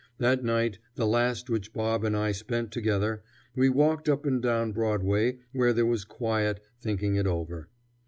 That 0.17 0.43
night, 0.43 0.79
the 0.95 1.05
last 1.05 1.47
which 1.47 1.73
Bob 1.73 2.03
and 2.03 2.17
I 2.17 2.31
spent 2.31 2.71
together, 2.71 3.21
we 3.55 3.69
walked 3.69 4.09
up 4.09 4.25
and 4.25 4.41
down 4.41 4.71
Broadway, 4.71 5.37
where 5.51 5.73
there 5.73 5.85
was 5.85 6.05
quiet, 6.05 6.59
thinking 6.79 7.13
it 7.17 7.27
over. 7.27 7.69